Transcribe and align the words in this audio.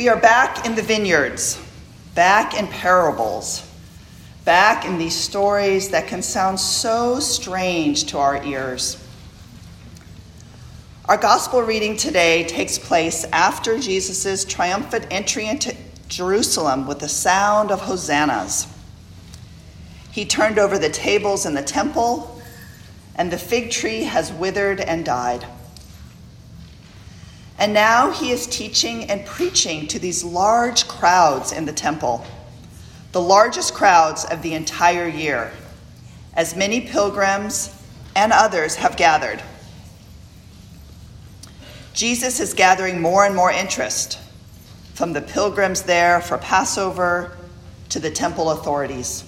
We 0.00 0.08
are 0.08 0.16
back 0.16 0.64
in 0.64 0.76
the 0.76 0.82
vineyards, 0.82 1.62
back 2.14 2.54
in 2.54 2.68
parables, 2.68 3.70
back 4.46 4.86
in 4.86 4.96
these 4.96 5.14
stories 5.14 5.90
that 5.90 6.06
can 6.06 6.22
sound 6.22 6.58
so 6.58 7.20
strange 7.20 8.06
to 8.06 8.16
our 8.16 8.42
ears. 8.42 8.96
Our 11.04 11.18
gospel 11.18 11.60
reading 11.60 11.98
today 11.98 12.44
takes 12.44 12.78
place 12.78 13.24
after 13.24 13.78
Jesus' 13.78 14.46
triumphant 14.46 15.06
entry 15.10 15.46
into 15.46 15.76
Jerusalem 16.08 16.86
with 16.86 17.00
the 17.00 17.08
sound 17.10 17.70
of 17.70 17.82
hosannas. 17.82 18.68
He 20.10 20.24
turned 20.24 20.58
over 20.58 20.78
the 20.78 20.88
tables 20.88 21.44
in 21.44 21.52
the 21.52 21.62
temple, 21.62 22.40
and 23.16 23.30
the 23.30 23.36
fig 23.36 23.70
tree 23.70 24.04
has 24.04 24.32
withered 24.32 24.80
and 24.80 25.04
died. 25.04 25.44
And 27.60 27.74
now 27.74 28.10
he 28.10 28.30
is 28.30 28.46
teaching 28.46 29.04
and 29.10 29.26
preaching 29.26 29.86
to 29.88 29.98
these 29.98 30.24
large 30.24 30.88
crowds 30.88 31.52
in 31.52 31.66
the 31.66 31.72
temple, 31.74 32.24
the 33.12 33.20
largest 33.20 33.74
crowds 33.74 34.24
of 34.24 34.40
the 34.40 34.54
entire 34.54 35.06
year, 35.06 35.52
as 36.32 36.56
many 36.56 36.80
pilgrims 36.80 37.76
and 38.16 38.32
others 38.32 38.76
have 38.76 38.96
gathered. 38.96 39.42
Jesus 41.92 42.40
is 42.40 42.54
gathering 42.54 42.98
more 42.98 43.26
and 43.26 43.36
more 43.36 43.52
interest 43.52 44.18
from 44.94 45.12
the 45.12 45.20
pilgrims 45.20 45.82
there 45.82 46.22
for 46.22 46.38
Passover 46.38 47.36
to 47.90 48.00
the 48.00 48.10
temple 48.10 48.52
authorities. 48.52 49.24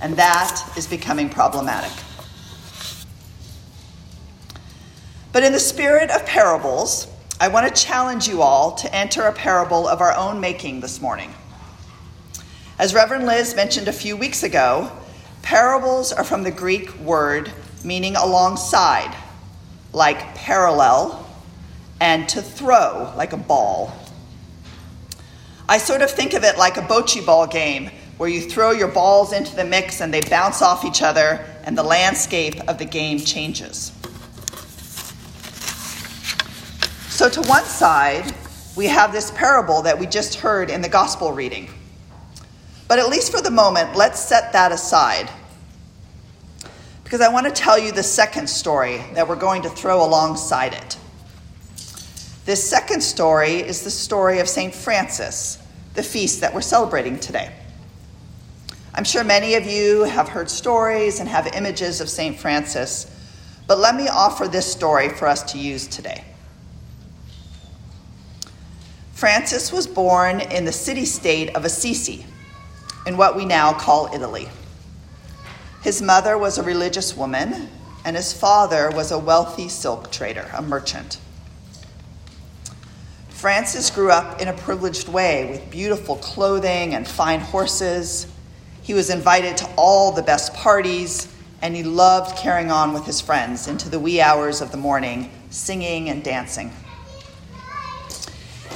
And 0.00 0.14
that 0.16 0.72
is 0.76 0.86
becoming 0.86 1.28
problematic. 1.28 1.90
But 5.32 5.44
in 5.44 5.52
the 5.52 5.60
spirit 5.60 6.10
of 6.10 6.26
parables, 6.26 7.06
I 7.40 7.48
want 7.48 7.66
to 7.66 7.82
challenge 7.82 8.28
you 8.28 8.42
all 8.42 8.72
to 8.76 8.94
enter 8.94 9.22
a 9.22 9.32
parable 9.32 9.88
of 9.88 10.02
our 10.02 10.14
own 10.14 10.40
making 10.40 10.80
this 10.80 11.00
morning. 11.00 11.32
As 12.78 12.94
Reverend 12.94 13.24
Liz 13.24 13.56
mentioned 13.56 13.88
a 13.88 13.92
few 13.92 14.14
weeks 14.16 14.42
ago, 14.42 14.92
parables 15.40 16.12
are 16.12 16.24
from 16.24 16.42
the 16.42 16.50
Greek 16.50 16.94
word 16.98 17.50
meaning 17.82 18.14
alongside, 18.14 19.16
like 19.92 20.34
parallel, 20.34 21.26
and 22.00 22.28
to 22.28 22.42
throw, 22.42 23.12
like 23.16 23.32
a 23.32 23.36
ball. 23.36 23.92
I 25.66 25.78
sort 25.78 26.02
of 26.02 26.10
think 26.10 26.34
of 26.34 26.44
it 26.44 26.58
like 26.58 26.76
a 26.76 26.82
bocce 26.82 27.24
ball 27.24 27.46
game 27.46 27.90
where 28.18 28.28
you 28.28 28.42
throw 28.42 28.72
your 28.72 28.88
balls 28.88 29.32
into 29.32 29.56
the 29.56 29.64
mix 29.64 30.02
and 30.02 30.12
they 30.12 30.20
bounce 30.20 30.60
off 30.60 30.84
each 30.84 31.00
other 31.00 31.44
and 31.64 31.76
the 31.76 31.82
landscape 31.82 32.60
of 32.68 32.76
the 32.78 32.84
game 32.84 33.18
changes. 33.18 33.92
So, 37.22 37.28
to 37.28 37.48
one 37.48 37.62
side, 37.62 38.34
we 38.74 38.86
have 38.86 39.12
this 39.12 39.30
parable 39.30 39.82
that 39.82 39.96
we 39.96 40.08
just 40.08 40.40
heard 40.40 40.68
in 40.68 40.82
the 40.82 40.88
gospel 40.88 41.30
reading. 41.30 41.68
But 42.88 42.98
at 42.98 43.08
least 43.10 43.30
for 43.30 43.40
the 43.40 43.48
moment, 43.48 43.94
let's 43.94 44.18
set 44.18 44.52
that 44.54 44.72
aside. 44.72 45.30
Because 47.04 47.20
I 47.20 47.28
want 47.28 47.46
to 47.46 47.52
tell 47.52 47.78
you 47.78 47.92
the 47.92 48.02
second 48.02 48.50
story 48.50 49.04
that 49.14 49.28
we're 49.28 49.36
going 49.36 49.62
to 49.62 49.68
throw 49.68 50.04
alongside 50.04 50.74
it. 50.74 50.98
This 52.44 52.68
second 52.68 53.02
story 53.02 53.60
is 53.60 53.84
the 53.84 53.90
story 53.92 54.40
of 54.40 54.48
St. 54.48 54.74
Francis, 54.74 55.58
the 55.94 56.02
feast 56.02 56.40
that 56.40 56.52
we're 56.52 56.60
celebrating 56.60 57.20
today. 57.20 57.52
I'm 58.94 59.04
sure 59.04 59.22
many 59.22 59.54
of 59.54 59.64
you 59.64 60.02
have 60.02 60.28
heard 60.28 60.50
stories 60.50 61.20
and 61.20 61.28
have 61.28 61.46
images 61.54 62.00
of 62.00 62.08
St. 62.08 62.36
Francis, 62.36 63.08
but 63.68 63.78
let 63.78 63.94
me 63.94 64.08
offer 64.08 64.48
this 64.48 64.66
story 64.66 65.08
for 65.08 65.28
us 65.28 65.52
to 65.52 65.58
use 65.60 65.86
today. 65.86 66.24
Francis 69.22 69.70
was 69.72 69.86
born 69.86 70.40
in 70.40 70.64
the 70.64 70.72
city 70.72 71.04
state 71.04 71.54
of 71.54 71.64
Assisi, 71.64 72.26
in 73.06 73.16
what 73.16 73.36
we 73.36 73.44
now 73.44 73.72
call 73.72 74.12
Italy. 74.12 74.48
His 75.84 76.02
mother 76.02 76.36
was 76.36 76.58
a 76.58 76.64
religious 76.64 77.16
woman, 77.16 77.68
and 78.04 78.16
his 78.16 78.32
father 78.32 78.90
was 78.90 79.12
a 79.12 79.18
wealthy 79.20 79.68
silk 79.68 80.10
trader, 80.10 80.50
a 80.52 80.60
merchant. 80.60 81.20
Francis 83.28 83.90
grew 83.90 84.10
up 84.10 84.40
in 84.40 84.48
a 84.48 84.52
privileged 84.54 85.06
way 85.06 85.48
with 85.52 85.70
beautiful 85.70 86.16
clothing 86.16 86.92
and 86.92 87.06
fine 87.06 87.38
horses. 87.38 88.26
He 88.82 88.92
was 88.92 89.08
invited 89.08 89.56
to 89.58 89.70
all 89.76 90.10
the 90.10 90.22
best 90.22 90.52
parties, 90.52 91.32
and 91.60 91.76
he 91.76 91.84
loved 91.84 92.36
carrying 92.36 92.72
on 92.72 92.92
with 92.92 93.06
his 93.06 93.20
friends 93.20 93.68
into 93.68 93.88
the 93.88 94.00
wee 94.00 94.20
hours 94.20 94.60
of 94.60 94.72
the 94.72 94.78
morning, 94.78 95.30
singing 95.50 96.08
and 96.08 96.24
dancing. 96.24 96.72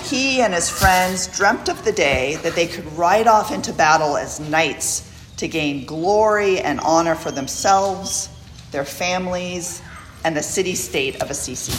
He 0.09 0.41
and 0.41 0.55
his 0.55 0.71
friends 0.71 1.27
dreamt 1.27 1.69
of 1.69 1.85
the 1.85 1.91
day 1.91 2.37
that 2.45 2.55
they 2.55 2.69
could 2.69 2.87
ride 2.97 3.27
off 3.27 3.51
into 3.51 3.73
battle 3.73 4.17
as 4.17 4.39
knights 4.39 5.11
to 5.39 5.49
gain 5.49 5.85
glory 5.85 6.61
and 6.61 6.79
honor 6.79 7.17
for 7.17 7.33
themselves, 7.33 8.29
their 8.71 8.85
families, 8.85 9.83
and 10.23 10.37
the 10.37 10.45
city 10.45 10.77
state 10.77 11.21
of 11.21 11.31
Assisi. 11.31 11.73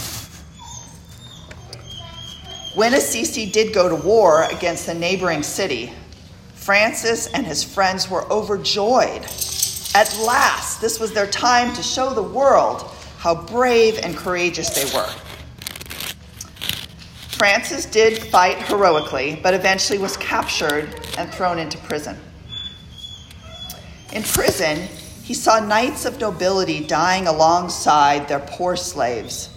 When 2.76 2.94
Assisi 2.94 3.50
did 3.50 3.74
go 3.74 3.88
to 3.88 3.96
war 3.96 4.44
against 4.52 4.88
the 4.88 4.94
neighboring 4.94 5.42
city, 5.42 5.94
Francis 6.54 7.28
and 7.28 7.46
his 7.46 7.64
friends 7.64 8.10
were 8.10 8.30
overjoyed. 8.30 9.24
At 9.96 10.14
last, 10.22 10.82
this 10.82 11.00
was 11.00 11.14
their 11.14 11.28
time 11.28 11.74
to 11.76 11.82
show 11.82 12.14
the 12.14 12.22
world 12.22 12.82
how 13.20 13.36
brave 13.36 13.98
and 14.04 14.18
courageous 14.18 14.70
they 14.72 14.94
were. 14.94 15.10
Francis 17.38 17.86
did 17.86 18.18
fight 18.18 18.58
heroically, 18.64 19.40
but 19.44 19.54
eventually 19.54 20.00
was 20.00 20.18
captured 20.18 20.90
and 21.20 21.32
thrown 21.32 21.60
into 21.60 21.78
prison. 21.78 22.18
In 24.12 24.24
prison, 24.24 24.88
he 25.24 25.36
saw 25.36 25.60
knights 25.60 26.06
of 26.06 26.20
nobility 26.20 26.84
dying 26.84 27.28
alongside 27.28 28.28
their 28.28 28.40
poor 28.40 28.76
slaves, 28.76 29.50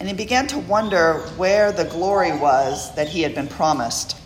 and 0.00 0.08
he 0.08 0.14
began 0.14 0.48
to 0.48 0.58
wonder 0.58 1.20
where 1.36 1.70
the 1.70 1.84
glory 1.84 2.36
was 2.36 2.92
that 2.96 3.06
he 3.06 3.22
had 3.22 3.36
been 3.36 3.46
promised. 3.46 4.16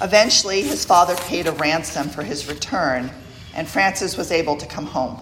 Eventually, 0.00 0.62
his 0.62 0.86
father 0.86 1.16
paid 1.16 1.46
a 1.46 1.52
ransom 1.52 2.08
for 2.08 2.22
his 2.22 2.48
return, 2.48 3.10
and 3.54 3.68
Francis 3.68 4.16
was 4.16 4.32
able 4.32 4.56
to 4.56 4.64
come 4.64 4.86
home. 4.86 5.20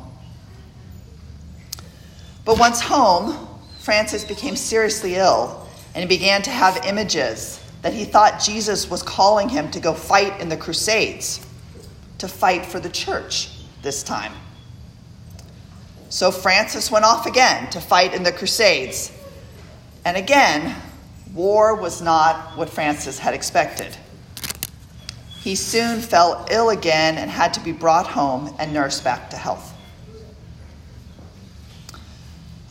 But 2.45 2.57
once 2.57 2.81
home, 2.81 3.49
Francis 3.81 4.25
became 4.25 4.57
seriously 4.57 5.17
ill 5.17 5.67
and 5.95 6.07
began 6.07 6.43
to 6.43 6.51
have 6.51 6.85
images 6.85 7.65
that 7.81 7.95
he 7.95 8.05
thought 8.05 8.39
Jesus 8.39 8.91
was 8.91 9.03
calling 9.03 9.49
him 9.49 9.71
to 9.71 9.81
go 9.81 9.95
fight 9.95 10.39
in 10.39 10.51
the 10.51 10.57
Crusades, 10.57 11.45
to 12.19 12.29
fight 12.29 12.67
for 12.67 12.79
the 12.79 12.91
church 12.91 13.49
this 13.81 14.03
time. 14.03 14.35
So 16.11 16.31
Francis 16.31 16.91
went 16.91 17.07
off 17.07 17.25
again 17.25 17.71
to 17.71 17.81
fight 17.81 18.13
in 18.13 18.23
the 18.23 18.33
Crusades. 18.33 19.13
And 20.05 20.15
again, 20.15 20.77
war 21.33 21.75
was 21.75 22.03
not 22.03 22.59
what 22.59 22.69
Francis 22.69 23.19
had 23.19 23.33
expected. 23.33 23.97
He 25.41 25.55
soon 25.55 26.03
fell 26.03 26.47
ill 26.51 26.69
again 26.69 27.17
and 27.17 27.31
had 27.31 27.55
to 27.55 27.61
be 27.61 27.73
brought 27.73 28.07
home 28.07 28.55
and 28.59 28.75
nursed 28.75 29.05
back 29.05 29.31
to 29.31 29.37
health. 29.39 29.73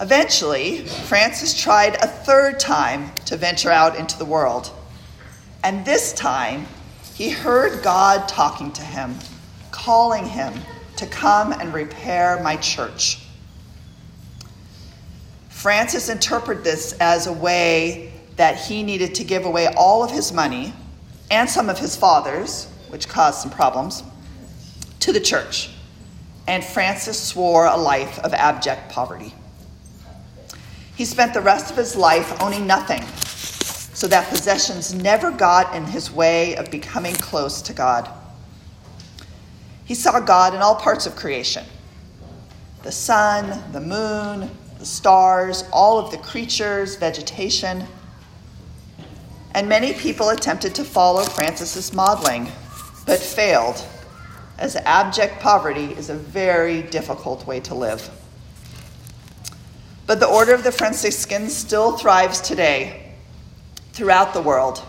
Eventually, 0.02 0.86
Francis 0.86 1.60
tried 1.60 1.96
a 1.96 2.08
third 2.08 2.60
time 2.60 3.14
to 3.26 3.36
venture 3.36 3.70
out 3.70 3.98
into 3.98 4.18
the 4.18 4.26
world. 4.26 4.72
And 5.64 5.84
this 5.86 6.14
time, 6.14 6.68
he 7.16 7.30
heard 7.30 7.84
God 7.84 8.30
talking 8.30 8.72
to 8.72 8.82
him, 8.82 9.16
calling 9.72 10.26
him 10.26 10.54
to 10.96 11.06
come 11.06 11.52
and 11.52 11.74
repair 11.74 12.40
my 12.42 12.56
church. 12.56 13.20
Francis 15.50 16.08
interpreted 16.08 16.64
this 16.64 16.94
as 17.02 17.28
a 17.28 17.34
way 17.34 18.14
that 18.38 18.56
he 18.58 18.84
needed 18.84 19.16
to 19.16 19.26
give 19.26 19.44
away 19.44 19.68
all 19.76 20.02
of 20.02 20.12
his 20.12 20.32
money 20.32 20.74
and 21.30 21.50
some 21.50 21.70
of 21.70 21.78
his 21.78 21.98
father's, 21.98 22.68
which 22.88 23.10
caused 23.10 23.40
some 23.40 23.52
problems, 23.52 24.02
to 25.02 25.12
the 25.12 25.20
church. 25.20 25.72
And 26.48 26.64
Francis 26.64 27.22
swore 27.22 27.66
a 27.66 27.76
life 27.76 28.18
of 28.20 28.34
abject 28.34 28.90
poverty. 28.90 29.34
He 31.00 31.06
spent 31.06 31.34
the 31.34 31.40
rest 31.40 31.72
of 31.72 31.78
his 31.78 31.96
life 31.96 32.42
owning 32.42 32.68
nothing, 32.68 33.02
so 33.96 34.06
that 34.08 34.28
possessions 34.28 34.94
never 34.94 35.32
got 35.32 35.74
in 35.74 35.86
his 35.86 36.12
way 36.12 36.58
of 36.58 36.70
becoming 36.70 37.16
close 37.16 37.62
to 37.62 37.74
God. 37.74 38.10
He 39.86 39.96
saw 39.96 40.20
God 40.20 40.54
in 40.54 40.60
all 40.60 40.76
parts 40.76 41.06
of 41.06 41.16
creation 41.16 41.64
the 42.84 42.92
sun, 42.92 43.64
the 43.72 43.80
moon, 43.80 44.52
the 44.78 44.86
stars, 44.86 45.64
all 45.72 46.00
of 46.00 46.12
the 46.12 46.18
creatures, 46.18 46.98
vegetation. 46.98 47.86
And 49.56 49.70
many 49.70 49.94
people 49.94 50.32
attempted 50.32 50.76
to 50.76 50.84
follow 50.84 51.24
Francis's 51.24 51.94
modeling, 51.94 52.52
but 53.06 53.20
failed, 53.20 53.86
as 54.58 54.76
abject 54.76 55.40
poverty 55.40 55.94
is 55.94 56.10
a 56.10 56.16
very 56.16 56.82
difficult 56.82 57.48
way 57.48 57.62
to 57.62 57.74
live. 57.74 58.19
But 60.10 60.20
the 60.20 60.26
Order 60.26 60.56
of 60.56 60.64
the 60.64 60.72
Franciscans 60.72 61.56
still 61.56 61.96
thrives 61.96 62.42
today. 62.42 63.14
throughout 63.94 64.34
the 64.34 64.42
world. 64.42 64.82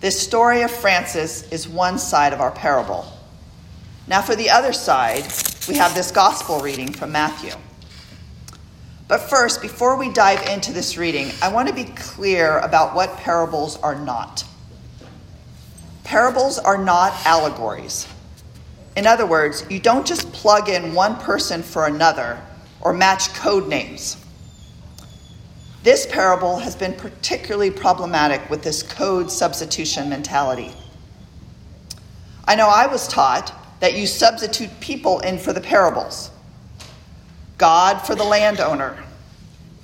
This 0.00 0.20
story 0.20 0.62
of 0.62 0.70
Francis 0.70 1.50
is 1.50 1.66
one 1.66 1.98
side 1.98 2.32
of 2.32 2.40
our 2.40 2.52
parable. 2.52 3.06
Now, 4.06 4.20
for 4.22 4.36
the 4.36 4.50
other 4.50 4.72
side, 4.72 5.24
we 5.66 5.74
have 5.74 5.94
this 5.96 6.12
gospel 6.12 6.60
reading 6.60 6.92
from 6.92 7.10
Matthew. 7.10 7.52
But 9.08 9.22
first, 9.22 9.60
before 9.60 9.96
we 9.96 10.12
dive 10.12 10.46
into 10.46 10.72
this 10.72 10.96
reading, 10.96 11.32
I 11.42 11.50
want 11.52 11.66
to 11.68 11.74
be 11.74 11.84
clear 11.84 12.58
about 12.58 12.94
what 12.94 13.16
parables 13.16 13.76
are 13.78 13.96
not. 13.96 14.44
Parables 16.04 16.58
are 16.58 16.78
not 16.78 17.26
allegories. 17.26 18.06
In 18.94 19.06
other 19.06 19.26
words, 19.26 19.64
you 19.68 19.80
don't 19.80 20.06
just 20.06 20.30
plug 20.32 20.68
in 20.68 20.94
one 20.94 21.16
person 21.16 21.62
for 21.62 21.86
another 21.86 22.40
or 22.82 22.92
match 22.92 23.32
code 23.34 23.68
names. 23.68 24.16
This 25.82 26.06
parable 26.06 26.58
has 26.58 26.76
been 26.76 26.92
particularly 26.92 27.70
problematic 27.70 28.48
with 28.50 28.62
this 28.62 28.82
code 28.82 29.30
substitution 29.30 30.08
mentality. 30.08 30.72
I 32.44 32.54
know 32.54 32.68
I 32.68 32.86
was 32.86 33.08
taught 33.08 33.52
that 33.80 33.94
you 33.94 34.06
substitute 34.06 34.70
people 34.80 35.20
in 35.20 35.38
for 35.38 35.52
the 35.52 35.60
parables 35.60 36.30
God 37.58 37.98
for 37.98 38.16
the 38.16 38.24
landowner, 38.24 38.98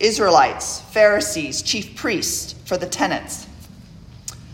Israelites, 0.01 0.81
Pharisees, 0.81 1.63
chief 1.63 1.95
priests 1.95 2.55
for 2.65 2.77
the 2.77 2.87
tenants. 2.87 3.47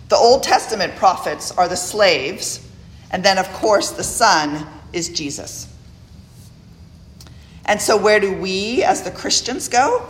The 0.08 0.16
Old 0.16 0.42
Testament 0.42 0.94
prophets 0.96 1.50
are 1.52 1.66
the 1.66 1.76
slaves, 1.76 2.68
and 3.10 3.24
then, 3.24 3.38
of 3.38 3.50
course, 3.54 3.92
the 3.92 4.04
Son 4.04 4.66
is 4.92 5.08
Jesus. 5.08 5.73
And 7.66 7.80
so, 7.80 7.96
where 7.96 8.20
do 8.20 8.32
we 8.32 8.82
as 8.82 9.02
the 9.02 9.10
Christians 9.10 9.68
go? 9.68 10.06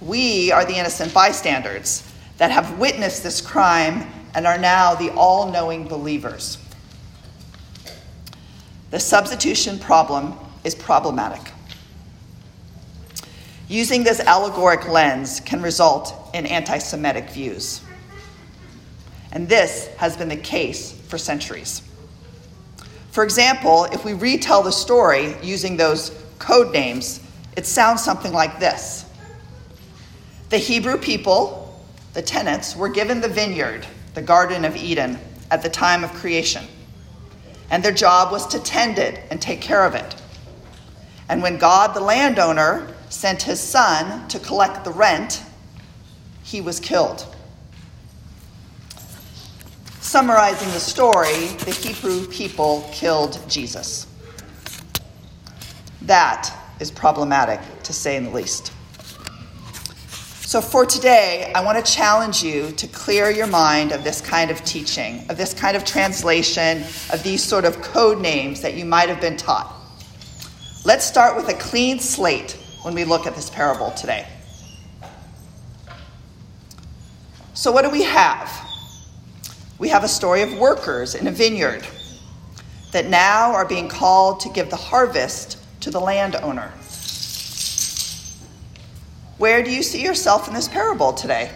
We 0.00 0.52
are 0.52 0.64
the 0.64 0.76
innocent 0.76 1.12
bystanders 1.12 2.08
that 2.38 2.50
have 2.50 2.78
witnessed 2.78 3.22
this 3.22 3.40
crime 3.40 4.06
and 4.34 4.46
are 4.46 4.58
now 4.58 4.94
the 4.94 5.10
all 5.10 5.50
knowing 5.50 5.86
believers. 5.86 6.58
The 8.90 9.00
substitution 9.00 9.78
problem 9.78 10.34
is 10.62 10.74
problematic. 10.74 11.52
Using 13.68 14.04
this 14.04 14.20
allegoric 14.20 14.88
lens 14.88 15.40
can 15.40 15.62
result 15.62 16.30
in 16.34 16.46
anti 16.46 16.78
Semitic 16.78 17.30
views. 17.30 17.80
And 19.32 19.48
this 19.48 19.88
has 19.96 20.16
been 20.16 20.28
the 20.28 20.36
case 20.36 20.92
for 20.92 21.18
centuries. 21.18 21.82
For 23.10 23.24
example, 23.24 23.84
if 23.86 24.04
we 24.04 24.12
retell 24.12 24.62
the 24.62 24.70
story 24.70 25.34
using 25.42 25.76
those 25.76 26.10
code 26.44 26.72
names, 26.72 27.20
it 27.56 27.66
sounds 27.66 28.02
something 28.02 28.32
like 28.32 28.60
this 28.60 29.04
The 30.50 30.58
Hebrew 30.58 30.98
people, 30.98 31.82
the 32.12 32.22
tenants, 32.22 32.76
were 32.76 32.88
given 32.88 33.20
the 33.20 33.28
vineyard, 33.28 33.86
the 34.14 34.22
Garden 34.22 34.64
of 34.64 34.76
Eden, 34.76 35.18
at 35.50 35.62
the 35.62 35.68
time 35.68 36.04
of 36.04 36.12
creation 36.12 36.64
and 37.70 37.82
their 37.82 37.92
job 37.92 38.30
was 38.30 38.46
to 38.48 38.60
tend 38.60 38.98
it 38.98 39.20
and 39.30 39.40
take 39.40 39.60
care 39.60 39.84
of 39.84 39.94
it. 39.94 40.14
And 41.28 41.42
when 41.42 41.58
God, 41.58 41.94
the 41.94 42.00
landowner, 42.00 42.88
sent 43.08 43.42
his 43.42 43.60
son 43.60 44.28
to 44.28 44.38
collect 44.38 44.84
the 44.84 44.92
rent, 44.92 45.42
he 46.42 46.60
was 46.60 46.78
killed. 46.78 47.26
Summarizing 50.00 50.68
the 50.68 50.80
story, 50.80 51.46
the 51.64 51.70
Hebrew 51.70 52.26
people 52.26 52.88
killed 52.92 53.40
Jesus. 53.48 54.06
That 56.06 56.54
is 56.80 56.90
problematic, 56.90 57.60
to 57.84 57.92
say 57.92 58.16
in 58.16 58.24
the 58.24 58.30
least. 58.30 58.72
So, 60.46 60.60
for 60.60 60.84
today, 60.84 61.50
I 61.54 61.64
want 61.64 61.84
to 61.84 61.92
challenge 61.92 62.42
you 62.42 62.70
to 62.72 62.86
clear 62.86 63.30
your 63.30 63.46
mind 63.46 63.90
of 63.90 64.04
this 64.04 64.20
kind 64.20 64.50
of 64.50 64.62
teaching, 64.64 65.24
of 65.30 65.38
this 65.38 65.54
kind 65.54 65.76
of 65.76 65.84
translation, 65.84 66.82
of 67.10 67.22
these 67.22 67.42
sort 67.42 67.64
of 67.64 67.80
code 67.80 68.20
names 68.20 68.60
that 68.60 68.74
you 68.74 68.84
might 68.84 69.08
have 69.08 69.20
been 69.20 69.36
taught. 69.36 69.74
Let's 70.84 71.06
start 71.06 71.36
with 71.36 71.48
a 71.48 71.54
clean 71.54 71.98
slate 71.98 72.58
when 72.82 72.94
we 72.94 73.04
look 73.04 73.26
at 73.26 73.34
this 73.34 73.48
parable 73.48 73.90
today. 73.92 74.28
So, 77.54 77.72
what 77.72 77.82
do 77.82 77.90
we 77.90 78.02
have? 78.02 78.52
We 79.78 79.88
have 79.88 80.04
a 80.04 80.08
story 80.08 80.42
of 80.42 80.56
workers 80.58 81.14
in 81.14 81.26
a 81.26 81.32
vineyard 81.32 81.86
that 82.92 83.06
now 83.06 83.52
are 83.52 83.64
being 83.66 83.88
called 83.88 84.40
to 84.40 84.50
give 84.50 84.70
the 84.70 84.76
harvest 84.76 85.63
to 85.84 85.90
the 85.90 86.00
landowner. 86.00 86.72
Where 89.36 89.62
do 89.62 89.70
you 89.70 89.82
see 89.82 90.02
yourself 90.02 90.48
in 90.48 90.54
this 90.54 90.66
parable 90.66 91.12
today? 91.12 91.50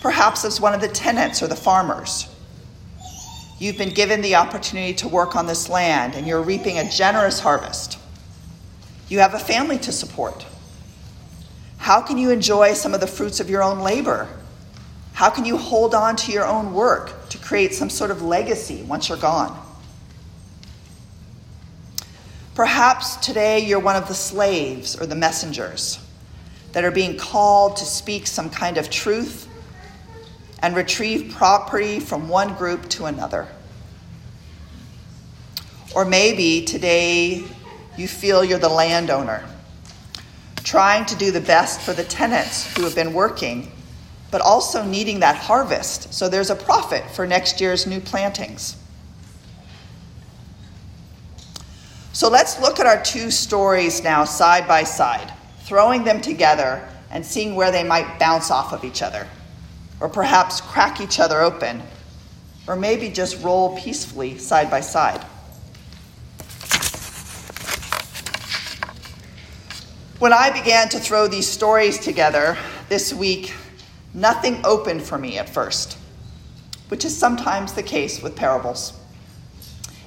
Perhaps 0.00 0.44
as 0.44 0.60
one 0.60 0.74
of 0.74 0.80
the 0.80 0.88
tenants 0.88 1.40
or 1.40 1.46
the 1.46 1.54
farmers. 1.54 2.28
You've 3.60 3.78
been 3.78 3.94
given 3.94 4.22
the 4.22 4.34
opportunity 4.34 4.92
to 4.94 5.08
work 5.08 5.36
on 5.36 5.46
this 5.46 5.68
land 5.68 6.16
and 6.16 6.26
you're 6.26 6.42
reaping 6.42 6.78
a 6.78 6.90
generous 6.90 7.38
harvest. 7.38 7.96
You 9.08 9.20
have 9.20 9.34
a 9.34 9.38
family 9.38 9.78
to 9.78 9.92
support. 9.92 10.44
How 11.76 12.00
can 12.00 12.18
you 12.18 12.30
enjoy 12.30 12.72
some 12.72 12.92
of 12.92 13.00
the 13.00 13.06
fruits 13.06 13.38
of 13.38 13.48
your 13.48 13.62
own 13.62 13.80
labor? 13.80 14.26
How 15.12 15.30
can 15.30 15.44
you 15.44 15.56
hold 15.56 15.94
on 15.94 16.16
to 16.16 16.32
your 16.32 16.44
own 16.44 16.74
work 16.74 17.28
to 17.28 17.38
create 17.38 17.72
some 17.72 17.88
sort 17.88 18.10
of 18.10 18.20
legacy 18.20 18.82
once 18.82 19.08
you're 19.08 19.16
gone? 19.16 19.69
Perhaps 22.54 23.16
today 23.16 23.60
you're 23.60 23.80
one 23.80 23.96
of 23.96 24.08
the 24.08 24.14
slaves 24.14 25.00
or 25.00 25.06
the 25.06 25.14
messengers 25.14 25.98
that 26.72 26.84
are 26.84 26.90
being 26.90 27.16
called 27.16 27.76
to 27.76 27.84
speak 27.84 28.26
some 28.26 28.50
kind 28.50 28.76
of 28.76 28.90
truth 28.90 29.48
and 30.60 30.74
retrieve 30.74 31.32
property 31.32 32.00
from 32.00 32.28
one 32.28 32.54
group 32.54 32.88
to 32.90 33.06
another. 33.06 33.46
Or 35.94 36.04
maybe 36.04 36.64
today 36.64 37.44
you 37.96 38.08
feel 38.08 38.44
you're 38.44 38.58
the 38.58 38.68
landowner, 38.68 39.44
trying 40.56 41.06
to 41.06 41.16
do 41.16 41.30
the 41.30 41.40
best 41.40 41.80
for 41.80 41.92
the 41.92 42.04
tenants 42.04 42.76
who 42.76 42.82
have 42.82 42.94
been 42.94 43.12
working, 43.12 43.70
but 44.30 44.40
also 44.40 44.84
needing 44.84 45.20
that 45.20 45.36
harvest 45.36 46.12
so 46.14 46.28
there's 46.28 46.50
a 46.50 46.56
profit 46.56 47.04
for 47.10 47.26
next 47.26 47.60
year's 47.60 47.86
new 47.86 48.00
plantings. 48.00 48.76
So 52.12 52.28
let's 52.28 52.60
look 52.60 52.80
at 52.80 52.86
our 52.86 53.00
two 53.02 53.30
stories 53.30 54.02
now 54.02 54.24
side 54.24 54.66
by 54.66 54.82
side, 54.82 55.32
throwing 55.60 56.02
them 56.02 56.20
together 56.20 56.86
and 57.10 57.24
seeing 57.24 57.54
where 57.54 57.70
they 57.70 57.84
might 57.84 58.18
bounce 58.18 58.50
off 58.50 58.72
of 58.72 58.84
each 58.84 59.00
other, 59.00 59.28
or 60.00 60.08
perhaps 60.08 60.60
crack 60.60 61.00
each 61.00 61.20
other 61.20 61.40
open, 61.40 61.82
or 62.66 62.74
maybe 62.74 63.08
just 63.08 63.42
roll 63.42 63.78
peacefully 63.78 64.38
side 64.38 64.70
by 64.70 64.80
side. 64.80 65.24
When 70.18 70.32
I 70.32 70.50
began 70.50 70.88
to 70.90 70.98
throw 70.98 71.28
these 71.28 71.48
stories 71.48 71.98
together 71.98 72.58
this 72.88 73.14
week, 73.14 73.54
nothing 74.12 74.60
opened 74.64 75.02
for 75.02 75.16
me 75.16 75.38
at 75.38 75.48
first, 75.48 75.96
which 76.88 77.04
is 77.04 77.16
sometimes 77.16 77.72
the 77.72 77.82
case 77.82 78.20
with 78.20 78.36
parables. 78.36 78.92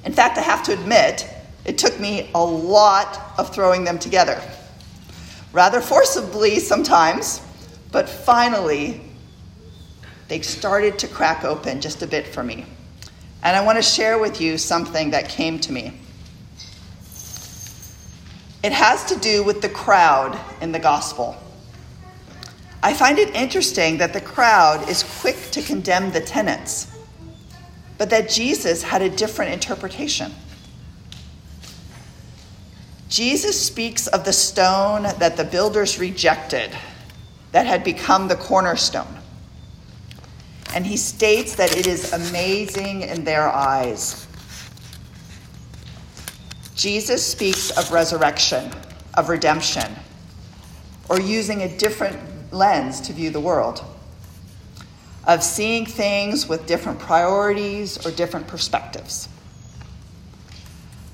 In 0.04 0.12
fact, 0.12 0.38
I 0.38 0.42
have 0.42 0.62
to 0.64 0.72
admit, 0.72 1.28
it 1.64 1.78
took 1.78 1.98
me 1.98 2.30
a 2.34 2.44
lot 2.44 3.20
of 3.38 3.54
throwing 3.54 3.84
them 3.84 3.98
together, 3.98 4.40
rather 5.52 5.80
forcibly 5.80 6.58
sometimes, 6.58 7.40
but 7.90 8.08
finally 8.08 9.00
they 10.28 10.40
started 10.40 10.98
to 10.98 11.08
crack 11.08 11.44
open 11.44 11.80
just 11.80 12.02
a 12.02 12.06
bit 12.06 12.26
for 12.26 12.42
me. 12.42 12.66
And 13.42 13.56
I 13.56 13.64
want 13.64 13.76
to 13.76 13.82
share 13.82 14.18
with 14.18 14.40
you 14.40 14.56
something 14.58 15.10
that 15.10 15.28
came 15.28 15.58
to 15.60 15.72
me. 15.72 16.00
It 18.62 18.72
has 18.72 19.04
to 19.06 19.18
do 19.18 19.44
with 19.44 19.60
the 19.60 19.68
crowd 19.68 20.40
in 20.62 20.72
the 20.72 20.78
gospel. 20.78 21.36
I 22.82 22.94
find 22.94 23.18
it 23.18 23.34
interesting 23.34 23.98
that 23.98 24.12
the 24.12 24.20
crowd 24.20 24.88
is 24.88 25.02
quick 25.20 25.36
to 25.52 25.62
condemn 25.62 26.12
the 26.12 26.20
tenants, 26.20 26.94
but 27.98 28.10
that 28.10 28.28
Jesus 28.28 28.82
had 28.82 29.02
a 29.02 29.10
different 29.10 29.52
interpretation. 29.52 30.32
Jesus 33.14 33.64
speaks 33.64 34.08
of 34.08 34.24
the 34.24 34.32
stone 34.32 35.04
that 35.04 35.36
the 35.36 35.44
builders 35.44 36.00
rejected, 36.00 36.76
that 37.52 37.64
had 37.64 37.84
become 37.84 38.26
the 38.26 38.34
cornerstone. 38.34 39.20
And 40.74 40.84
he 40.84 40.96
states 40.96 41.54
that 41.54 41.76
it 41.76 41.86
is 41.86 42.12
amazing 42.12 43.02
in 43.02 43.22
their 43.22 43.46
eyes. 43.46 44.26
Jesus 46.74 47.24
speaks 47.24 47.70
of 47.78 47.92
resurrection, 47.92 48.72
of 49.16 49.28
redemption, 49.28 49.94
or 51.08 51.20
using 51.20 51.62
a 51.62 51.78
different 51.78 52.18
lens 52.52 53.00
to 53.02 53.12
view 53.12 53.30
the 53.30 53.38
world, 53.38 53.84
of 55.28 55.44
seeing 55.44 55.86
things 55.86 56.48
with 56.48 56.66
different 56.66 56.98
priorities 56.98 58.04
or 58.04 58.10
different 58.10 58.48
perspectives. 58.48 59.28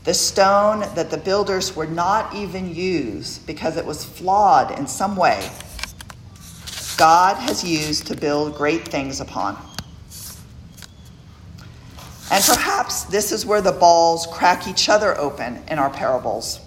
The 0.04 0.14
stone 0.14 0.80
that 0.94 1.10
the 1.10 1.18
builders 1.18 1.76
would 1.76 1.92
not 1.92 2.34
even 2.34 2.74
use 2.74 3.38
because 3.38 3.76
it 3.76 3.84
was 3.84 4.04
flawed 4.04 4.78
in 4.78 4.86
some 4.86 5.16
way 5.16 5.50
God 7.00 7.36
has 7.36 7.64
used 7.64 8.06
to 8.08 8.14
build 8.14 8.56
great 8.56 8.86
things 8.86 9.22
upon. 9.22 9.56
And 12.30 12.44
perhaps 12.44 13.04
this 13.04 13.32
is 13.32 13.46
where 13.46 13.62
the 13.62 13.72
balls 13.72 14.26
crack 14.26 14.68
each 14.68 14.90
other 14.90 15.18
open 15.18 15.62
in 15.68 15.78
our 15.78 15.88
parables. 15.88 16.60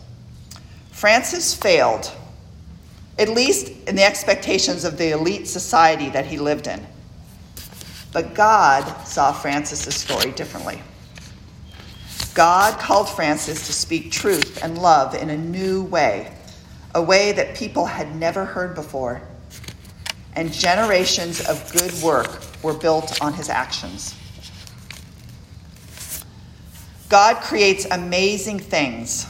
Francis 0.92 1.54
failed, 1.54 2.12
at 3.20 3.30
least 3.30 3.70
in 3.88 3.96
the 3.96 4.04
expectations 4.04 4.86
of 4.86 4.98
the 4.98 5.12
elite 5.12 5.48
society 5.48 6.10
that 6.10 6.26
he 6.26 6.40
lived 6.40 6.66
in. 6.66 6.84
But 8.12 8.34
God 8.34 9.06
saw 9.06 9.32
Francis's 9.32 9.94
story 9.94 10.32
differently. 10.32 10.82
God 12.34 12.80
called 12.80 13.08
Francis 13.10 13.68
to 13.68 13.74
speak 13.74 14.12
truth 14.12 14.64
and 14.64 14.78
love 14.78 15.14
in 15.14 15.30
a 15.30 15.38
new 15.38 15.84
way, 15.84 16.34
a 16.96 17.02
way 17.02 17.32
that 17.32 17.56
people 17.56 17.86
had 17.86 18.16
never 18.16 18.44
heard 18.44 18.74
before. 18.74 19.22
And 20.36 20.52
generations 20.52 21.48
of 21.48 21.72
good 21.72 21.94
work 22.02 22.42
were 22.64 22.74
built 22.74 23.22
on 23.22 23.34
his 23.34 23.50
actions. 23.50 24.16
God 27.08 27.36
creates 27.44 27.86
amazing 27.92 28.58
things, 28.58 29.28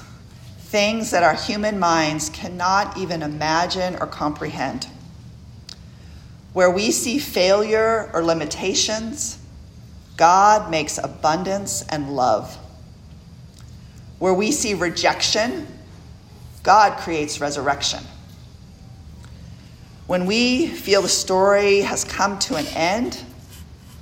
things 0.60 1.12
that 1.12 1.24
our 1.24 1.36
human 1.36 1.79
minds 1.79 2.29
cannot 2.29 2.98
even 2.98 3.22
imagine 3.22 3.98
or 4.00 4.07
comprehend. 4.07 4.88
Where 6.53 6.72
we 6.72 6.91
see 6.91 7.19
failure 7.19 8.10
or 8.13 8.24
limitations, 8.24 9.39
God 10.15 10.72
makes 10.72 10.98
abundance 10.98 11.81
and 11.89 12.15
love. 12.15 12.57
Where 14.23 14.33
we 14.33 14.53
see 14.53 14.73
rejection, 14.73 15.67
God 16.63 16.97
creates 16.97 17.41
resurrection. 17.41 17.99
When 20.07 20.25
we 20.25 20.65
feel 20.67 21.01
the 21.01 21.09
story 21.09 21.81
has 21.81 22.05
come 22.05 22.39
to 22.39 22.55
an 22.55 22.65
end, 22.67 23.21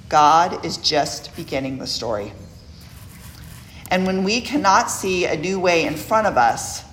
God 0.09 0.63
is 0.63 0.77
just 0.77 1.35
beginning 1.35 1.79
the 1.79 1.87
story. 1.87 2.33
And 3.89 4.05
when 4.05 4.23
we 4.23 4.41
cannot 4.41 4.91
see 4.91 5.25
a 5.25 5.35
new 5.35 5.59
way 5.59 5.85
in 5.85 5.95
front 5.95 6.27
of 6.27 6.37
us, 6.37 6.83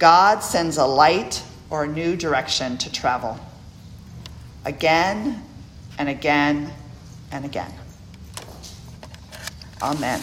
God 0.00 0.40
sends 0.40 0.78
a 0.78 0.84
light 0.84 1.44
or 1.70 1.84
a 1.84 1.88
new 1.88 2.16
direction 2.16 2.76
to 2.78 2.90
travel. 2.90 3.38
Again 4.64 5.44
and 5.96 6.08
again 6.08 6.72
and 7.30 7.44
again. 7.44 7.72
Amen. 9.80 10.20